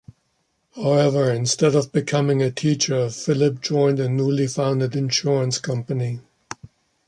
[0.75, 6.21] However, instead of becoming a teacher, Filip joined a newly founded insurance company.